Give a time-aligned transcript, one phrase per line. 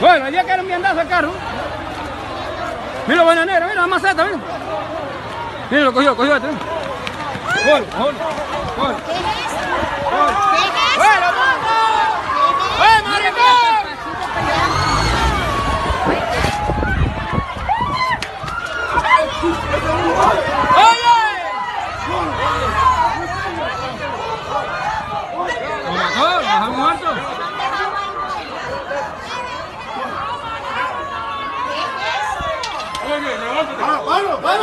[0.00, 1.32] Bueno, ya que era un viandazo el carro.
[3.06, 4.38] Mira la bananera, mira la maceta, mira.
[5.70, 6.48] Mira, lo cogió, cogió este.
[6.48, 8.14] Gol, gol,
[8.76, 8.96] gol.
[10.96, 11.26] ¡Bueno,
[12.78, 13.86] ¡Eh, maricón!
[20.76, 21.16] ¡Oye!
[25.84, 27.35] Lo mató, lo dejó muerto.
[33.16, 34.55] ¡Paro, paro!